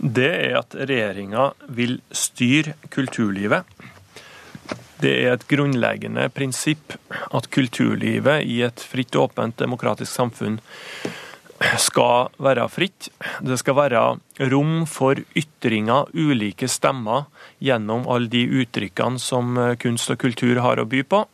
det 0.00 0.30
er 0.32 0.56
at 0.62 0.74
regjeringa 0.74 1.50
vil 1.76 1.98
styre 2.16 2.74
kulturlivet. 2.92 3.68
Det 5.00 5.12
er 5.12 5.34
et 5.34 5.46
grunnleggende 5.48 6.26
prinsipp 6.32 6.96
at 7.36 7.48
kulturlivet 7.52 8.44
i 8.48 8.60
et 8.64 8.80
fritt, 8.84 9.16
åpent, 9.16 9.56
demokratisk 9.60 10.12
samfunn 10.12 10.60
skal 11.80 12.30
være 12.40 12.64
fritt. 12.72 13.10
Det 13.44 13.58
skal 13.60 13.76
være 13.76 14.02
rom 14.48 14.86
for 14.88 15.20
ytringer, 15.36 16.08
ulike 16.16 16.68
stemmer, 16.68 17.26
gjennom 17.60 18.06
alle 18.08 18.32
de 18.32 18.46
uttrykkene 18.62 19.20
som 19.20 19.58
kunst 19.80 20.12
og 20.12 20.20
kultur 20.22 20.62
har 20.64 20.80
å 20.80 20.88
by 20.88 21.02
på. 21.04 21.26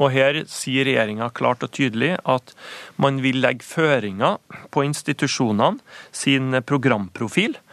Og 0.00 0.12
Her 0.12 0.42
sier 0.48 0.88
regjeringa 0.88 1.28
klart 1.36 1.64
og 1.64 1.72
tydelig 1.76 2.14
at 2.24 2.56
man 2.96 3.20
vil 3.24 3.42
legge 3.44 3.64
føringer 3.64 4.40
på 4.72 4.88
institusjonene 4.88 5.80
sin 6.16 6.56
programprofil 6.64 7.56
Eh, 7.56 7.65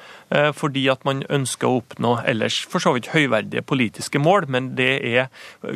fordi 0.57 0.87
at 0.89 1.03
man 1.05 1.21
ønsker 1.29 1.69
å 1.69 1.81
oppnå 1.81 2.15
ellers 2.29 2.61
for 2.69 2.81
så 2.81 2.95
vidt 2.95 3.11
høyverdige 3.13 3.61
politiske 3.67 4.21
mål, 4.21 4.47
men 4.49 4.71
det 4.77 4.91
er 5.05 5.27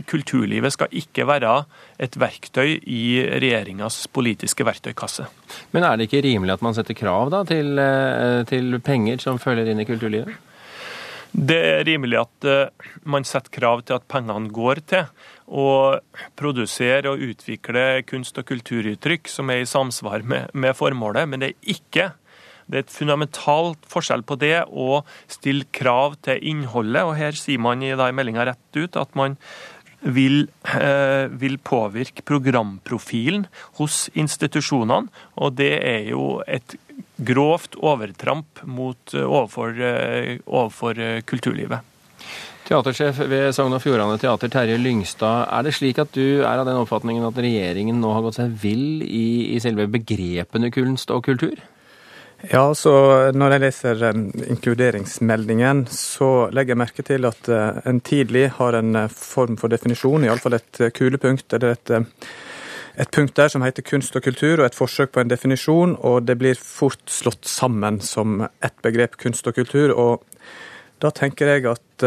kulturlivet 0.10 0.74
skal 0.74 0.94
ikke 0.98 1.28
være 1.30 1.54
et 2.02 2.18
verktøy 2.18 2.80
i 2.82 3.04
regjeringas 3.28 4.00
politiske 4.14 4.66
verktøykasse. 4.68 5.28
Men 5.76 5.86
er 5.86 5.98
det 5.98 6.08
ikke 6.08 6.24
rimelig 6.26 6.58
at 6.58 6.66
man 6.66 6.78
setter 6.78 6.98
krav 6.98 7.32
da, 7.34 7.44
til, 7.48 7.78
eh, 7.80 8.44
til 8.50 8.80
penger 8.82 9.22
som 9.24 9.42
følger 9.42 9.70
inn 9.72 9.84
i 9.84 9.88
kulturlivet? 9.90 10.44
Det 11.38 11.58
er 11.58 11.84
rimelig 11.86 12.18
at 12.22 12.48
eh, 12.48 12.94
man 13.06 13.26
setter 13.28 13.54
krav 13.54 13.84
til 13.86 13.98
at 13.98 14.08
pengene 14.10 14.50
går 14.54 14.82
til 14.90 15.10
å 15.48 15.68
produsere 16.40 17.12
og 17.12 17.24
utvikle 17.24 18.04
kunst- 18.08 18.40
og 18.40 18.48
kulturuttrykk 18.50 19.30
som 19.32 19.52
er 19.54 19.64
i 19.64 19.70
samsvar 19.70 20.26
med, 20.28 20.50
med 20.54 20.76
formålet, 20.78 21.28
men 21.30 21.44
det 21.44 21.52
er 21.52 21.76
ikke 21.78 22.08
det 22.68 22.78
er 22.78 22.84
et 22.84 22.94
fundamentalt 22.94 23.88
forskjell 23.88 24.26
på 24.28 24.38
det 24.42 24.66
å 24.68 25.02
stille 25.32 25.68
krav 25.76 26.18
til 26.28 26.44
innholdet, 26.52 27.06
og 27.08 27.16
her 27.20 27.38
sier 27.40 27.62
man 27.64 27.84
i 27.84 27.96
meldinga 27.96 28.48
rett 28.50 28.80
ut 28.80 29.00
at 29.00 29.16
man 29.16 29.38
vil, 30.02 30.48
eh, 30.64 31.28
vil, 31.28 31.58
påvirke 31.58 32.22
programprofilen 32.22 33.48
hos 33.80 34.10
institusjonene. 34.14 35.10
Og 35.38 35.56
det 35.56 35.74
er 35.82 36.10
jo 36.12 36.42
et 36.48 36.76
grovt 37.18 37.76
overtramp 37.82 38.62
mot, 38.64 38.98
eh, 39.14 39.26
overfor, 39.26 39.74
eh, 39.82 40.38
overfor 40.46 41.24
kulturlivet. 41.26 41.82
Teatersjef 42.68 43.18
ved 43.30 43.54
Sogn 43.56 43.74
og 43.74 43.82
Fjordane 43.82 44.20
Teater, 44.20 44.50
Terje 44.50 44.78
Lyngstad. 44.78 45.48
Er 45.50 45.64
det 45.64 45.74
slik 45.74 45.98
at 46.00 46.12
du 46.12 46.42
er 46.42 46.60
av 46.60 46.66
den 46.66 46.76
oppfatningen 46.76 47.26
at 47.26 47.34
regjeringen 47.34 48.02
nå 48.02 48.12
har 48.14 48.22
gått 48.22 48.36
seg 48.36 48.52
vill 48.52 49.02
i, 49.04 49.56
i 49.56 49.60
selve 49.60 49.88
begrepene 49.88 50.70
kunst 50.70 51.10
og 51.10 51.24
kultur? 51.24 51.56
Ja, 52.42 52.74
så 52.76 52.92
Når 53.34 53.52
jeg 53.52 53.62
leser 53.62 54.04
inkluderingsmeldingen, 54.46 55.88
så 55.90 56.50
legger 56.54 56.76
jeg 56.76 56.82
merke 56.84 57.06
til 57.06 57.26
at 57.26 57.50
eh, 57.50 57.80
en 57.90 58.00
tidlig 58.00 58.52
har 58.60 58.78
en 58.78 58.96
eh, 58.96 59.10
form 59.10 59.58
for 59.58 59.74
definisjon, 59.74 60.28
iallfall 60.28 60.60
et 60.60 60.82
eh, 60.86 60.92
kulepunkt 60.94 61.56
eller 61.58 61.74
et, 61.74 61.92
et 63.02 63.10
punkt 63.10 63.34
der 63.36 63.50
som 63.50 63.66
heter 63.66 63.82
kunst 63.82 64.16
og 64.16 64.22
kultur, 64.22 64.60
og 64.60 64.68
et 64.68 64.78
forsøk 64.78 65.16
på 65.16 65.24
en 65.24 65.32
definisjon, 65.34 65.96
og 65.98 66.28
det 66.28 66.38
blir 66.38 66.62
fort 66.62 67.02
slått 67.10 67.50
sammen 67.50 67.98
som 68.06 68.46
ett 68.46 68.78
begrep, 68.86 69.18
kunst 69.18 69.50
og 69.50 69.58
kultur. 69.58 69.96
og 69.98 70.22
Da 71.02 71.10
tenker 71.10 71.56
jeg 71.56 71.66
at 71.66 72.06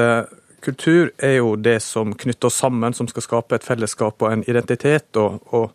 kultur 0.63 1.11
er 1.19 1.37
jo 1.41 1.57
det 1.57 1.81
som 1.83 2.15
knytter 2.15 2.47
oss 2.47 2.63
sammen, 2.63 2.95
som 2.95 3.09
skal 3.09 3.23
skape 3.27 3.59
et 3.59 3.67
fellesskap 3.67 4.23
og 4.23 4.33
en 4.33 4.47
identitet. 4.47 5.17
og, 5.17 5.43
og 5.51 5.71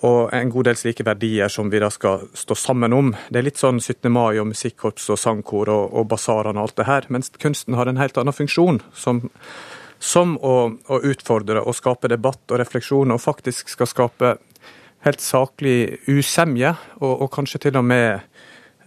og 0.00 0.32
en 0.32 0.50
god 0.50 0.70
del 0.70 0.78
slike 0.80 1.04
verdier 1.04 1.52
som 1.52 1.68
vi 1.70 1.80
da 1.82 1.90
skal 1.92 2.24
stå 2.38 2.56
sammen 2.56 2.94
om. 2.96 3.10
Det 3.28 3.42
er 3.42 3.44
litt 3.44 3.60
sånn 3.60 3.80
17. 3.80 4.08
mai 4.12 4.40
og 4.40 4.48
musikkorps 4.48 5.10
og 5.12 5.20
sangkor 5.20 5.68
og, 5.68 5.92
og 5.92 6.08
basarene 6.08 6.56
og 6.56 6.70
alt 6.70 6.78
det 6.80 6.88
her, 6.88 7.08
mens 7.12 7.28
kunsten 7.42 7.76
har 7.76 7.90
en 7.90 8.00
helt 8.00 8.16
annen 8.16 8.36
funksjon. 8.36 8.80
som, 8.96 9.20
som 10.02 10.34
å, 10.40 10.54
å, 10.88 11.00
utfordre 11.12 11.60
og 11.62 11.76
skape 11.76 12.10
debatt 12.10 12.50
og 12.50 12.58
refleksjon, 12.62 13.12
og 13.12 13.20
faktisk 13.22 13.68
skal 13.70 13.90
skape 13.90 14.32
helt 15.04 15.22
saklig 15.22 16.00
usemje, 16.08 16.72
og, 17.02 17.12
og 17.26 17.30
kanskje 17.34 17.66
til 17.66 17.78
og 17.78 17.86
med 17.86 18.20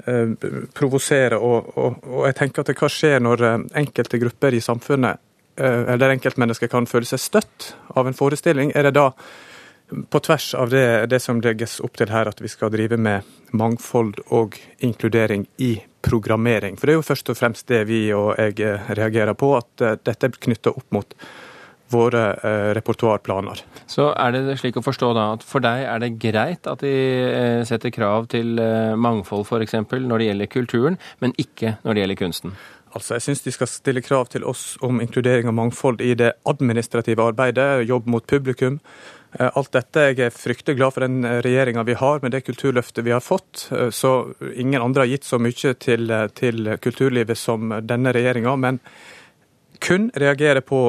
eh, 0.09 0.33
provosere. 0.75 1.37
Og, 1.37 1.71
og, 1.77 2.01
og, 2.09 2.21
jeg 2.31 2.39
tenker 2.41 2.65
at 2.65 2.75
hva 2.75 2.91
skjer 2.91 3.23
når 3.23 3.45
eh, 3.45 3.57
enkelte 3.83 4.19
grupper 4.25 4.57
i 4.57 4.63
samfunnet, 4.63 5.21
eh, 5.59 5.81
eller 5.93 6.17
enkeltmennesker, 6.17 6.71
kan 6.71 6.89
føle 6.89 7.07
seg 7.07 7.21
støtt 7.21 7.73
av 7.95 8.09
en 8.09 8.17
forestilling? 8.17 8.73
Er 8.75 8.89
det 8.89 8.97
da 8.97 9.11
på 10.09 10.19
tvers 10.19 10.53
av 10.57 10.69
det, 10.69 11.05
det, 11.11 11.19
som 11.21 11.41
legges 11.41 11.79
opp 11.85 11.97
til 11.99 12.09
her, 12.09 12.29
at 12.29 12.41
vi 12.41 12.49
skal 12.49 12.71
drive 12.73 12.97
med 12.97 13.25
mangfold 13.55 14.17
og 14.33 14.57
inkludering 14.83 15.45
i 15.61 15.77
programmering. 16.05 16.77
For 16.77 16.87
det 16.87 16.95
er 16.95 16.99
jo 16.99 17.09
først 17.09 17.29
og 17.33 17.37
fremst 17.39 17.67
det 17.69 17.83
vi 17.89 18.07
og 18.13 18.33
jeg 18.39 18.59
eh, 18.65 18.93
reagerer 18.97 19.37
på, 19.37 19.55
at 19.57 19.85
eh, 19.85 19.99
dette 20.05 20.29
er 20.29 20.39
knytta 20.47 20.73
opp 20.73 20.89
mot 20.95 21.13
våre 21.93 22.23
eh, 22.33 22.69
repertoarplaner. 22.77 23.61
Så 23.87 24.09
er 24.17 24.33
det 24.33 24.57
slik 24.59 24.79
å 24.79 24.85
forstå 24.85 25.11
da 25.17 25.25
at 25.35 25.45
for 25.45 25.63
deg 25.63 25.85
er 25.85 26.01
det 26.01 26.15
greit 26.21 26.69
at 26.69 26.81
de 26.81 26.93
eh, 27.29 27.61
setter 27.67 27.93
krav 27.93 28.29
til 28.33 28.57
eh, 28.61 28.95
mangfold 28.97 29.45
f.eks. 29.45 29.77
når 29.93 30.17
det 30.17 30.31
gjelder 30.31 30.51
kulturen, 30.51 30.97
men 31.21 31.35
ikke 31.41 31.77
når 31.83 31.93
det 31.93 32.03
gjelder 32.05 32.21
kunsten? 32.23 32.55
Altså, 32.95 33.17
Jeg 33.17 33.25
syns 33.25 33.43
de 33.43 33.51
skal 33.51 33.67
stille 33.67 34.01
krav 34.01 34.29
til 34.31 34.45
oss 34.47 34.77
om 34.85 35.01
inkludering 35.03 35.49
og 35.51 35.57
mangfold 35.57 36.01
i 36.01 36.13
det 36.15 36.31
administrative 36.47 37.21
arbeidet, 37.21 37.83
jobb 37.89 38.07
mot 38.07 38.25
publikum, 38.25 38.79
alt 39.39 39.71
dette, 39.75 39.99
Jeg 39.99 40.19
er 40.19 40.31
fryktelig 40.31 40.77
glad 40.77 40.93
for 40.93 41.03
den 41.03 41.25
eh, 41.25 41.41
regjeringa 41.43 41.83
vi 41.83 41.93
har, 41.93 42.21
med 42.21 42.31
det 42.31 42.45
kulturløftet 42.45 43.03
vi 43.03 43.11
har 43.11 43.23
fått. 43.23 43.67
Eh, 43.71 43.89
så 43.89 44.33
ingen 44.55 44.81
andre 44.81 45.03
har 45.03 45.11
gitt 45.11 45.27
så 45.27 45.39
mye 45.39 45.73
til, 45.73 46.13
til 46.33 46.77
kulturlivet 46.79 47.37
som 47.37 47.73
denne 47.83 48.13
regjeringa. 48.15 48.55
Men 48.55 48.79
kun 49.79 50.09
reagere 50.15 50.61
på 50.63 50.79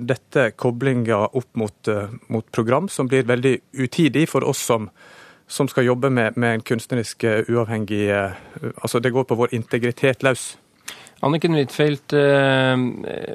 dette 0.00 0.52
koblinga 0.54 1.18
opp 1.34 1.48
mot, 1.58 1.88
mot, 2.28 2.46
program, 2.54 2.86
som 2.88 3.08
blir 3.10 3.26
veldig 3.26 3.58
utidig 3.74 4.28
for 4.30 4.46
oss 4.46 4.62
som, 4.62 4.86
som 5.48 5.68
skal 5.68 5.88
jobbe 5.88 6.10
med, 6.10 6.38
med 6.38 6.54
en 6.54 6.62
kunstnerisk 6.62 7.26
uavhengig 7.50 8.06
Altså, 8.14 9.02
det 9.02 9.10
går 9.12 9.26
på 9.26 9.34
vår 9.34 9.52
integritet 9.58 10.22
løs. 10.22 10.54
Anniken 11.24 11.54
Huitfeldt, 11.56 12.12
eh, 12.12 12.76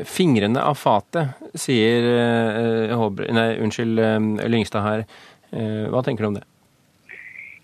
fingrene 0.06 0.62
av 0.62 0.78
fatet, 0.78 1.34
sier 1.58 2.06
eh, 2.14 3.06
nei, 3.34 3.48
unnskyld, 3.58 3.98
eh, 3.98 4.50
Lyngstad 4.54 4.86
her. 4.86 5.06
Eh, 5.52 5.88
hva 5.90 6.04
tenker 6.06 6.22
du 6.22 6.28
om 6.30 6.36
det? 6.38 6.44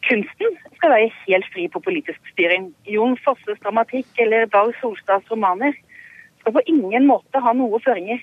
Kunsten 0.08 0.56
skal 0.78 0.94
være 0.96 1.12
helt 1.28 1.46
fri 1.54 1.68
på 1.70 1.82
politisk 1.86 2.32
styring. 2.32 2.72
Jon 2.90 3.14
Fosses 3.22 3.60
dramatikk 3.62 4.08
eller 4.24 4.50
Dag 4.50 4.72
Solstads 4.82 5.30
romaner 5.30 5.76
skal 6.40 6.56
på 6.56 6.64
ingen 6.66 7.06
måte 7.10 7.42
ha 7.44 7.54
noe 7.54 7.78
føringer. 7.86 8.22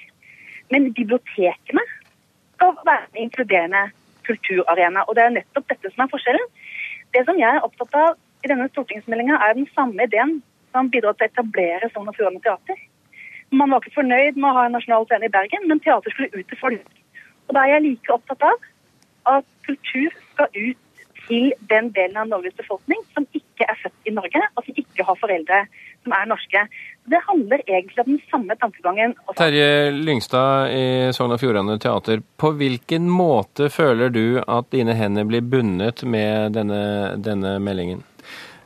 Men 0.72 0.90
bibliotekene 0.96 1.84
skal 2.56 2.74
være 2.88 3.06
en 3.12 3.22
inkluderende 3.28 3.84
kulturarena. 4.26 5.04
Og 5.06 5.14
det 5.14 5.28
er 5.28 5.36
nettopp 5.36 5.68
dette 5.70 5.92
som 5.92 6.06
er 6.06 6.10
forskjellen. 6.10 6.50
Det 7.14 7.22
som 7.28 7.38
jeg 7.38 7.54
er 7.54 7.62
opptatt 7.62 7.94
av 8.00 8.18
i 8.44 8.50
denne 8.50 8.66
stortingsmeldinga, 8.72 9.38
er 9.38 9.54
den 9.54 9.68
samme 9.76 10.08
ideen 10.08 10.40
som 10.74 10.90
bidro 10.90 11.14
til 11.14 11.28
å 11.28 11.30
etablere 11.30 11.90
Sogn 11.94 12.10
og 12.10 12.18
Fjordane 12.18 12.42
Teater. 12.44 12.80
Man 13.54 13.70
var 13.70 13.82
ikke 13.82 14.00
fornøyd 14.00 14.38
med 14.38 14.50
å 14.50 14.54
ha 14.58 14.66
en 14.66 14.74
nasjonal 14.74 15.06
scene 15.06 15.28
i 15.28 15.34
Bergen, 15.34 15.68
men 15.70 15.82
teater 15.84 16.14
skulle 16.14 16.32
ut 16.34 16.48
til 16.50 16.58
folk. 16.58 17.02
Og 17.46 17.54
da 17.54 17.62
er 17.62 17.76
jeg 17.76 17.84
like 17.84 18.14
opptatt 18.14 18.48
av 18.48 19.36
at 19.36 19.46
kultur 19.68 20.10
skal 20.32 20.50
ut 20.50 20.80
til 21.24 21.52
den 21.70 21.90
delen 21.96 22.18
av 22.20 22.28
Norges 22.28 22.56
befolkning 22.58 23.00
som 23.14 23.24
ikke 23.32 23.64
er 23.68 23.78
født 23.80 24.10
i 24.10 24.12
Norge, 24.12 24.42
og 24.56 24.66
som 24.66 24.80
ikke 24.82 25.06
har 25.08 25.20
foreldre 25.20 25.60
som 26.04 26.12
er 26.12 26.26
norske. 26.28 26.64
Det 27.08 27.20
handler 27.28 27.62
egentlig 27.64 28.02
om 28.02 28.10
den 28.10 28.20
samme 28.30 28.56
tankegangen. 28.60 29.14
Terje 29.38 29.92
Lyngstad 29.94 30.74
i 30.74 30.86
Sogn 31.16 31.32
og 31.36 31.40
Fjordane 31.40 31.78
Teater, 31.80 32.20
på 32.20 32.52
hvilken 32.58 33.08
måte 33.08 33.70
føler 33.72 34.12
du 34.12 34.40
at 34.42 34.68
dine 34.74 34.96
hender 34.98 35.28
blir 35.28 35.44
bundet 35.44 36.04
med 36.04 36.58
denne, 36.58 36.82
denne 37.24 37.56
meldingen? 37.62 38.04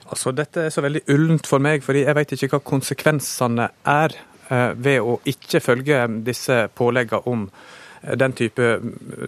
Altså, 0.09 0.33
Dette 0.33 0.65
er 0.65 0.73
så 0.73 0.85
veldig 0.85 1.05
ullent 1.13 1.49
for 1.49 1.63
meg, 1.63 1.83
fordi 1.85 2.07
jeg 2.07 2.17
vet 2.17 2.33
ikke 2.35 2.55
hva 2.55 2.63
konsekvensene 2.71 3.67
er 3.93 4.15
eh, 4.49 4.71
ved 4.77 5.05
å 5.05 5.19
ikke 5.29 5.61
følge 5.61 6.07
disse 6.25 6.63
påleggene 6.79 7.21
om 7.29 7.43
eh, 7.49 8.15
den 8.17 8.37
type 8.39 8.71
eh, 8.79 9.27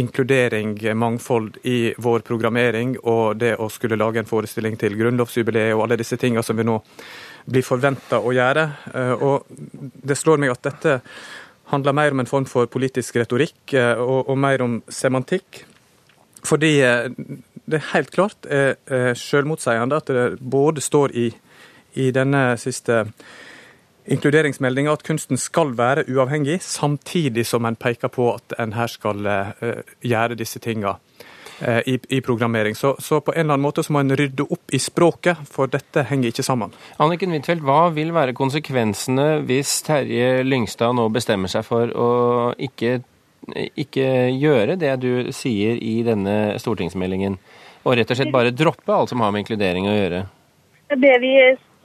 inkludering, 0.00 0.78
mangfold 0.96 1.58
i 1.68 1.92
vår 2.00 2.24
programmering, 2.24 2.96
og 3.02 3.42
det 3.42 3.58
å 3.60 3.68
skulle 3.72 4.00
lage 4.00 4.22
en 4.22 4.30
forestilling 4.30 4.78
til 4.80 4.96
grunnlovsjubileet 4.96 5.76
og 5.76 5.84
alle 5.84 6.00
disse 6.00 6.16
tingene 6.16 6.44
som 6.46 6.56
vi 6.56 6.64
nå 6.64 6.78
blir 7.44 7.66
forventa 7.66 8.22
å 8.22 8.32
gjøre. 8.32 8.64
Og 9.26 9.48
det 9.50 10.14
slår 10.14 10.38
meg 10.38 10.52
at 10.52 10.62
dette 10.62 10.92
handler 11.72 11.96
mer 11.98 12.14
om 12.14 12.22
en 12.22 12.30
form 12.30 12.46
for 12.46 12.70
politisk 12.70 13.18
retorikk 13.18 13.74
og, 13.74 14.30
og 14.30 14.38
mer 14.38 14.62
om 14.62 14.76
semantikk. 14.86 15.64
Fordi 16.46 16.70
det 17.64 17.78
er 17.78 17.88
helt 17.92 18.10
klart 18.10 18.46
eh, 18.50 18.74
eh, 18.90 19.12
selvmotsigende 19.18 20.02
at 20.02 20.10
det 20.10 20.26
både 20.40 20.82
står 20.82 21.14
i, 21.14 21.28
i 21.94 22.10
denne 22.14 22.56
siste 22.60 23.04
inkluderingsmeldinga 24.10 24.96
at 24.96 25.04
kunsten 25.06 25.38
skal 25.38 25.76
være 25.78 26.08
uavhengig, 26.10 26.58
samtidig 26.62 27.46
som 27.46 27.66
en 27.68 27.78
peker 27.78 28.10
på 28.10 28.32
at 28.34 28.56
en 28.58 28.74
her 28.74 28.90
skal 28.90 29.26
eh, 29.30 29.82
gjøre 30.02 30.38
disse 30.38 30.62
tinga. 30.62 30.98
i, 31.86 31.98
i, 32.08 32.20
programmering. 32.20 32.74
Så, 32.74 32.96
så, 32.98 33.20
på 33.20 33.32
en 33.32 33.40
eller 33.40 33.54
annen 33.54 33.62
måte 33.62 33.84
så 33.86 33.92
må 33.94 34.00
en 34.02 34.16
rydde 34.18 34.42
opp 34.50 34.72
i 34.74 34.80
språket, 34.82 35.44
for 35.46 35.70
dette 35.70 36.02
henger 36.08 36.32
ikke 36.32 36.42
sammen. 36.42 36.72
Anniken 36.98 37.30
Huitfeldt, 37.30 37.62
hva 37.62 37.92
vil 37.94 38.10
være 38.10 38.34
konsekvensene 38.34 39.44
hvis 39.46 39.76
Terje 39.86 40.42
Lyngstad 40.42 40.96
nå 40.98 41.04
bestemmer 41.14 41.52
seg 41.52 41.62
for 41.68 41.92
å 41.94 42.08
ikke, 42.58 43.04
ikke 43.50 44.06
gjøre 44.38 44.78
det 44.80 44.94
du 45.02 45.32
sier 45.34 45.80
i 45.82 46.00
denne 46.06 46.58
stortingsmeldingen, 46.62 47.38
og 47.82 47.98
rett 47.98 48.10
og 48.14 48.18
slett 48.18 48.32
bare 48.34 48.54
droppe 48.54 48.94
alt 48.94 49.10
som 49.10 49.22
har 49.24 49.32
med 49.34 49.44
inkludering 49.44 49.88
å 49.90 49.96
gjøre? 49.96 50.24
Det 50.92 51.14
vi 51.22 51.34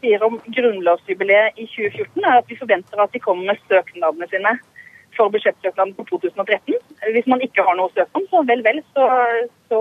sier 0.01 0.23
om 0.25 0.37
grunnlovsjubileet 0.45 1.57
i 1.57 1.65
2014, 1.65 2.21
er 2.21 2.41
at 2.41 2.49
vi 2.51 2.59
forventer 2.59 3.01
at 3.01 3.13
de 3.13 3.21
kommer 3.23 3.53
med 3.53 3.61
søknadene 3.69 4.27
sine 4.31 4.53
for 5.17 5.33
budsjettsøknaden 5.33 5.95
for 5.97 6.09
2013. 6.11 6.77
Hvis 7.15 7.29
man 7.31 7.41
ikke 7.41 7.65
har 7.65 7.77
noe 7.77 7.89
å 7.89 7.95
søke 7.95 8.19
om, 8.19 8.27
så 8.29 8.43
vel, 8.45 8.61
vel, 8.65 8.83
så, 8.93 9.07
så 9.71 9.79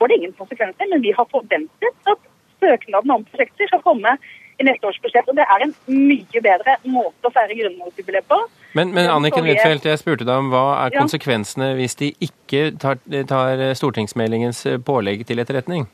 får 0.00 0.10
det 0.10 0.18
ingen 0.20 0.36
konsekvenser. 0.36 0.90
Men 0.92 1.04
vi 1.04 1.14
har 1.16 1.28
forventet 1.32 2.12
at 2.12 2.28
søknadene 2.60 3.16
om 3.16 3.26
prosjekter 3.30 3.70
skal 3.70 3.84
komme 3.86 4.16
i 4.60 4.66
neste 4.68 4.90
års 4.90 5.00
budsjett. 5.04 5.28
Og 5.30 5.38
det 5.38 5.46
er 5.46 5.64
en 5.64 5.76
mye 5.88 6.44
bedre 6.44 6.76
måte 6.84 7.30
å 7.30 7.34
feire 7.34 7.56
grunnlovsjubileet 7.62 8.28
på. 8.28 8.40
Men, 8.78 8.92
men 8.94 9.08
Anniken 9.10 9.46
Huitfeldt, 9.46 9.86
jeg 9.88 9.98
spurte 9.98 10.26
deg 10.26 10.42
om 10.44 10.50
hva 10.52 10.64
er 10.84 10.94
konsekvensene 10.94 11.72
hvis 11.78 11.96
de 11.98 12.12
ikke 12.22 12.70
tar, 12.78 13.00
tar 13.26 13.64
stortingsmeldingens 13.74 14.62
pålegg 14.86 15.24
til 15.26 15.42
etterretning? 15.42 15.88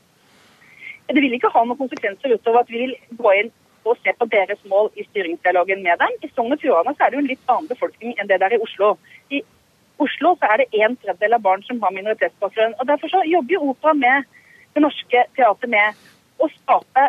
Det 1.08 1.22
vil 1.22 1.36
ikke 1.38 1.52
ha 1.54 1.62
noen 1.64 1.78
konsekvenser 1.78 2.34
utover 2.34 2.64
at 2.64 2.72
vi 2.72 2.82
vil 2.82 2.94
gå 3.16 3.32
inn 3.40 3.52
og 3.86 3.98
se 4.02 4.12
på 4.18 4.26
deres 4.32 4.62
mål 4.70 4.90
i 4.98 5.04
styringsdialogen 5.06 5.82
med 5.82 6.00
dem. 6.02 6.14
I 6.22 6.30
Sogn 6.34 6.52
og 6.52 6.62
Fjordane 6.62 6.96
er 6.98 7.10
det 7.10 7.18
jo 7.18 7.22
en 7.22 7.30
litt 7.30 7.52
annen 7.52 7.68
befolkning 7.70 8.16
enn 8.18 8.30
det 8.30 8.40
der 8.42 8.56
i 8.56 8.62
Oslo. 8.62 8.96
I 9.30 9.42
Oslo 10.02 10.34
så 10.40 10.50
er 10.50 10.62
det 10.62 10.82
en 10.82 10.96
tredjedel 10.98 11.36
av 11.38 11.44
barn 11.44 11.62
som 11.68 11.78
har 11.82 11.94
minoritetsbakgrunn. 11.94 12.74
og 12.80 12.88
Derfor 12.90 13.12
så 13.12 13.22
jobber 13.24 13.56
jo 13.56 13.70
Opera 13.70 13.94
med 13.94 14.26
Det 14.74 14.82
Norske 14.84 15.22
Teatret 15.38 15.70
med 15.72 16.02
å 16.42 16.50
skape 16.52 17.06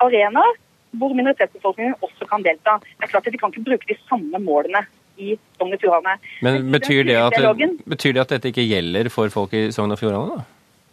arenaer 0.00 0.54
hvor 1.00 1.14
minoritetsbefolkningen 1.16 1.96
også 2.02 2.28
kan 2.30 2.44
delta. 2.46 2.78
Det 2.82 3.08
er 3.08 3.12
klart 3.14 3.26
at 3.28 3.34
De 3.34 3.40
kan 3.40 3.52
ikke 3.52 3.66
bruke 3.68 3.90
de 3.90 3.98
samme 4.06 4.40
målene 4.42 4.84
i 5.16 5.36
Sogn 5.56 5.74
og 5.76 5.80
Fjordane. 5.80 6.16
Men 6.44 6.72
betyr 6.72 7.06
det, 7.08 7.16
at, 7.16 7.78
betyr 7.88 8.16
det 8.16 8.24
at 8.24 8.34
dette 8.36 8.52
ikke 8.52 8.66
gjelder 8.66 9.08
for 9.12 9.32
folk 9.32 9.54
i 9.56 9.68
Sogn 9.72 9.94
og 9.94 10.00
Fjordane? 10.00 10.36
da? 10.36 10.44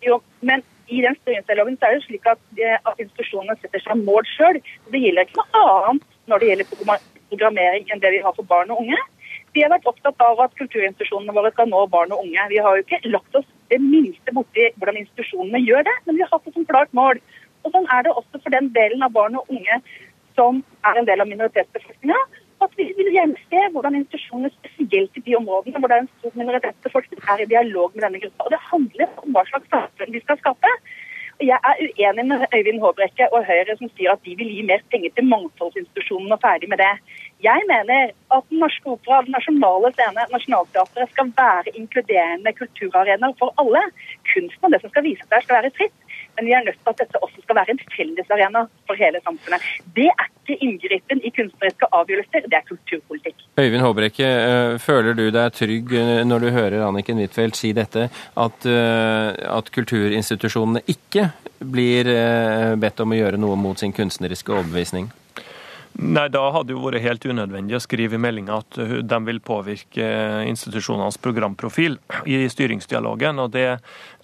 Jo, 0.04 0.20
men 0.42 0.64
i 0.92 1.00
den 1.04 1.16
styringsdialogen 1.22 1.78
er 1.82 1.96
det 1.96 2.04
slik 2.06 2.28
at, 2.28 2.42
eh, 2.60 2.76
at 2.76 3.00
institusjonene 3.00 3.56
setter 3.62 3.84
seg 3.84 4.04
mål 4.04 4.28
sjøl. 4.28 4.60
Det 4.92 5.02
gjelder 5.02 5.28
ikke 5.28 5.40
noe 5.40 5.64
annet 5.88 6.08
når 6.28 6.40
det 6.40 6.50
gjelder 6.50 7.02
programmering 7.32 7.92
enn 7.92 8.04
det 8.04 8.14
vi 8.16 8.24
har 8.24 8.36
for 8.36 8.48
barn 8.48 8.72
og 8.74 8.84
unge. 8.84 9.00
Vi 9.54 9.62
har 9.62 9.70
vært 9.70 9.88
opptatt 9.90 10.22
av 10.26 10.40
at 10.42 10.56
kulturinstitusjonene 10.58 11.34
våre 11.36 11.52
skal 11.54 11.70
nå 11.70 11.86
barn 11.94 12.14
og 12.16 12.24
unge. 12.26 12.48
Vi 12.50 12.62
har 12.66 12.78
jo 12.78 12.84
ikke 12.84 13.12
lagt 13.14 13.38
oss 13.38 13.48
det 13.70 13.80
minste 13.82 14.34
borti 14.36 14.70
hvordan 14.78 15.00
institusjonene 15.02 15.62
gjør 15.62 15.86
det, 15.88 15.94
men 16.06 16.18
vi 16.18 16.26
har 16.26 16.32
hatt 16.34 16.54
som 16.54 16.66
klart 16.70 16.94
mål. 16.98 17.22
Og 17.64 17.72
Sånn 17.72 17.90
er 17.96 18.06
det 18.06 18.16
også 18.16 18.40
for 18.40 18.54
den 18.54 18.72
delen 18.76 19.04
av 19.06 19.14
barn 19.16 19.38
og 19.40 19.50
unge 19.50 19.82
som 20.38 20.64
er 20.90 20.98
en 21.00 21.08
del 21.08 21.22
av 21.22 21.30
minoritetsbefolkninga 21.30 22.20
at 22.64 22.76
vi 22.80 22.90
vil 22.98 23.12
gjerne 23.16 23.64
hvordan 23.74 23.98
institusjonene, 24.00 24.52
spesielt 24.56 25.18
i 25.20 25.24
de 25.28 25.38
områdene 25.40 25.80
hvor 25.80 25.92
det 25.92 25.98
er 25.98 26.06
en 26.06 26.14
stor 26.20 26.36
minoritetsbefolkning, 26.42 27.24
er 27.32 27.44
i 27.44 27.50
dialog 27.54 27.96
med 27.96 28.06
denne 28.06 28.22
gruppa. 28.24 28.46
Og 28.46 28.54
Det 28.54 28.68
handler 28.72 29.18
om 29.24 29.34
hva 29.36 29.44
slags 29.50 29.74
samfunn 29.74 30.16
vi 30.16 30.24
skal 30.24 30.40
skape. 30.42 30.72
Og 31.40 31.44
Jeg 31.50 31.60
er 31.70 31.82
uenig 31.84 32.26
med 32.30 32.46
Øyvind 32.56 32.80
Håbrekke 32.84 33.28
og 33.34 33.46
Høyre 33.50 33.76
som 33.80 33.90
sier 33.98 34.14
at 34.14 34.22
de 34.26 34.36
vil 34.40 34.52
gi 34.54 34.66
mer 34.70 34.84
penger 34.94 35.16
til 35.16 35.26
mangfoldsinstitusjonene 35.32 36.38
og 36.38 36.44
ferdig 36.46 36.70
med 36.70 36.80
det. 36.84 36.94
Jeg 37.48 37.66
mener 37.72 38.14
at 38.38 38.44
Den 38.50 38.62
Norske 38.64 38.94
Opera, 38.94 39.24
Den 39.26 39.36
nasjonale 39.38 39.92
scene, 39.98 40.28
Nationaltheatret 40.36 41.12
skal 41.12 41.34
være 41.42 41.76
inkluderende 41.82 42.54
kulturarenaer 42.60 43.36
for 43.42 43.54
alle. 43.58 43.82
Kunsten 44.34 44.70
og 44.70 44.72
det 44.72 44.82
som 44.82 44.94
skal 44.94 45.08
vises 45.10 45.30
der, 45.34 45.42
skal 45.42 45.60
være 45.60 45.76
fritt. 45.80 45.98
Men 46.36 46.48
vi 46.50 46.54
er 46.58 46.64
nødt 46.66 46.80
til 46.82 46.92
at 46.94 47.02
dette 47.04 47.22
også 47.26 47.44
skal 47.44 47.58
være 47.60 47.76
en 47.76 47.82
fellesarena 47.96 48.64
for 48.88 49.00
hele 49.00 49.22
samfunnet. 49.26 49.66
Det 49.96 50.10
er 50.10 50.28
ikke 50.30 50.58
inngripen 50.66 51.22
i 51.24 51.32
kunstneriske 51.38 51.90
avgjørelser, 52.00 52.48
det 52.50 52.60
er 52.60 52.66
kulturpolitikk. 52.68 53.46
Øyvind 53.60 53.86
Håbrekke, 53.86 54.28
eh, 54.28 54.78
føler 54.82 55.14
du 55.14 55.26
deg 55.32 55.54
trygg 55.54 55.94
eh, 55.94 56.24
når 56.26 56.40
du 56.40 56.50
hører 56.58 56.88
Anniken 56.88 57.22
Huitfeldt 57.22 57.60
si 57.60 57.72
dette, 57.72 58.10
at, 58.46 58.66
eh, 58.66 59.30
at 59.58 59.72
kulturinstitusjonene 59.78 60.84
ikke 60.90 61.30
blir 61.64 62.10
bedt 62.76 63.00
om 63.00 63.14
å 63.14 63.18
gjøre 63.18 63.40
noe 63.40 63.56
mot 63.56 63.80
sin 63.80 63.94
kunstneriske 63.96 64.52
overbevisning? 64.52 65.08
Nei, 65.94 66.26
Da 66.34 66.42
hadde 66.56 66.74
jo 66.74 66.82
vært 66.82 67.04
helt 67.04 67.26
unødvendig 67.30 67.78
å 67.78 67.82
skrive 67.84 68.18
i 68.18 68.22
meldinga 68.22 68.60
at 68.64 68.80
de 69.06 69.20
vil 69.28 69.40
påvirke 69.46 70.08
institusjonenes 70.50 71.20
programprofil 71.22 72.00
i 72.26 72.40
styringsdialogen. 72.50 73.40
og 73.40 73.52
det, 73.54 73.68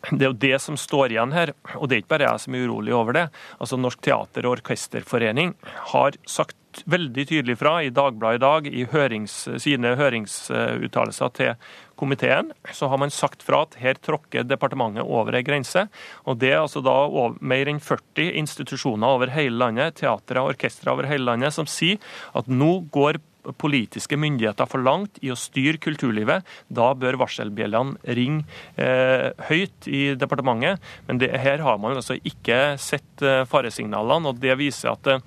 det, 0.10 0.24
er 0.24 0.32
jo 0.32 0.40
det 0.46 0.58
som 0.64 0.78
står 0.80 1.14
igjen 1.14 1.36
her, 1.36 1.54
og 1.76 1.88
det 1.88 1.96
er 1.96 2.04
ikke 2.04 2.16
bare 2.16 2.32
jeg 2.32 2.46
som 2.46 2.56
er 2.56 2.66
urolig 2.66 2.96
over 2.96 3.14
det. 3.14 3.26
Altså 3.60 3.78
Norsk 3.78 4.02
teater- 4.02 4.50
og 4.50 4.58
orkesterforening 4.58 5.54
har 5.94 6.18
sagt 6.26 6.58
veldig 6.90 7.26
tydelig 7.30 7.58
fra 7.60 7.80
i 7.84 7.92
Dagbladet 7.94 8.40
i 8.40 8.44
dag, 8.44 8.68
i 8.68 8.86
hørings, 8.92 9.36
sine 9.62 9.96
høringsuttalelser 10.00 11.32
til 11.38 11.54
komiteen, 12.00 12.54
så 12.72 12.88
har 12.88 13.00
man 13.02 13.12
sagt 13.12 13.44
fra 13.44 13.64
at 13.66 13.76
her 13.82 14.00
tråkker 14.00 14.46
departementet 14.48 15.04
over 15.04 15.36
ei 15.36 15.44
grense. 15.44 15.88
Og 16.26 16.40
Det 16.40 16.54
er 16.54 16.62
altså 16.62 16.82
da 16.86 16.96
mer 17.42 17.68
enn 17.68 17.82
40 17.84 18.38
institusjoner 18.40 19.18
over 19.18 19.34
hele 19.34 19.58
landet, 19.60 20.00
teatre 20.00 20.44
og 20.44 20.54
orkestre 20.56 20.94
over 20.94 21.10
hele 21.10 21.28
landet, 21.28 21.54
som 21.54 21.68
sier 21.68 22.00
at 22.34 22.48
nå 22.48 22.86
går 22.94 23.20
politiske 23.58 24.18
myndigheter 24.20 24.68
for 24.70 24.84
langt 24.84 25.20
i 25.24 25.32
å 25.32 25.38
styre 25.40 25.80
kulturlivet. 25.82 26.46
Da 26.68 26.92
bør 26.98 27.20
varselbjellene 27.24 28.16
ringe 28.18 28.46
eh, 28.76 29.32
høyt 29.50 29.88
i 29.88 30.04
departementet. 30.20 30.84
Men 31.08 31.22
det, 31.22 31.32
her 31.40 31.64
har 31.66 31.80
man 31.82 31.98
altså 32.00 32.20
ikke 32.20 32.78
sett 32.82 33.24
eh, 33.24 33.46
faresignalene, 33.50 34.34
og 34.34 34.44
det 34.44 34.58
viser 34.60 34.94
at 34.94 35.10
eh, 35.14 35.24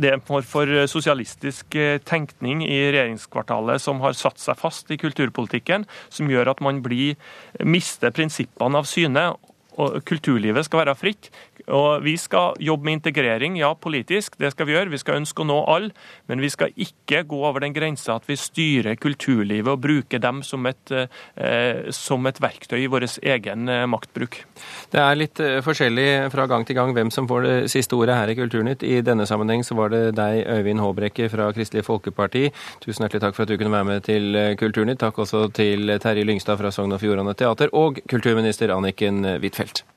det 0.00 0.08
er 0.08 0.16
en 0.16 0.24
form 0.24 0.46
for 0.46 0.70
sosialistisk 0.90 1.76
eh, 1.78 1.98
tenkning 2.02 2.64
i 2.64 2.78
regjeringskvartalet 2.90 3.82
som 3.82 4.00
har 4.04 4.16
satt 4.18 4.40
seg 4.42 4.58
fast 4.58 4.90
i 4.90 4.98
kulturpolitikken, 5.00 5.86
som 6.08 6.30
gjør 6.32 6.54
at 6.54 6.62
man 6.64 6.80
blir, 6.84 7.14
mister 7.62 8.14
prinsippene 8.14 8.80
av 8.80 8.88
syne. 8.88 9.28
Og 9.76 10.00
Kulturlivet 10.08 10.66
skal 10.66 10.84
være 10.84 10.96
fritt. 10.98 11.30
Og 11.66 12.04
Vi 12.04 12.16
skal 12.16 12.54
jobbe 12.62 12.84
med 12.84 13.00
integrering, 13.00 13.56
ja, 13.58 13.72
politisk. 13.74 14.38
Det 14.38 14.52
skal 14.52 14.66
vi 14.66 14.76
gjøre. 14.76 14.92
Vi 14.92 15.00
skal 15.02 15.20
ønske 15.20 15.42
å 15.42 15.48
nå 15.48 15.56
alle. 15.66 15.90
Men 16.28 16.40
vi 16.40 16.50
skal 16.52 16.70
ikke 16.76 17.24
gå 17.26 17.40
over 17.42 17.64
den 17.64 17.74
grensa 17.74 18.16
at 18.16 18.28
vi 18.28 18.36
styrer 18.38 18.98
kulturlivet 19.00 19.72
og 19.72 19.80
bruker 19.82 20.22
dem 20.22 20.42
som 20.46 20.66
et, 20.66 20.92
eh, 20.92 21.90
som 21.90 22.26
et 22.26 22.40
verktøy 22.40 22.78
i 22.84 22.86
vår 22.90 23.08
egen 23.22 23.68
eh, 23.68 23.86
maktbruk. 23.86 24.44
Det 24.92 25.00
er 25.02 25.18
litt 25.18 25.40
eh, 25.40 25.58
forskjellig 25.64 26.30
fra 26.32 26.46
gang 26.46 26.66
til 26.66 26.78
gang 26.78 26.94
hvem 26.94 27.10
som 27.10 27.28
får 27.28 27.42
det 27.42 27.56
siste 27.72 27.96
ordet 27.98 28.16
her 28.16 28.30
i 28.30 28.38
Kulturnytt. 28.38 28.84
I 28.86 29.02
denne 29.02 29.26
sammenheng 29.26 29.64
så 29.66 29.74
var 29.78 29.90
det 29.90 30.14
deg, 30.18 30.44
Øyvind 30.46 30.82
Håbrekke 30.82 31.28
fra 31.32 31.50
Kristelig 31.56 31.86
Folkeparti. 31.86 32.46
Tusen 32.84 33.06
hjertelig 33.06 33.24
takk 33.26 33.36
for 33.36 33.46
at 33.46 33.50
du 33.50 33.58
kunne 33.58 33.74
være 33.74 33.90
med 33.90 34.06
til 34.06 34.38
eh, 34.38 34.54
Kulturnytt. 34.60 35.02
Takk 35.02 35.18
også 35.26 35.48
til 35.56 35.96
Terje 36.02 36.26
Lyngstad 36.26 36.60
fra 36.60 36.70
Sogn 36.74 36.94
og 36.94 37.02
Fjordane 37.02 37.34
Teater 37.34 37.74
og 37.74 38.00
kulturminister 38.10 38.74
Anniken 38.74 39.24
Huitfeldt. 39.36 39.65
Welt. 39.66 39.95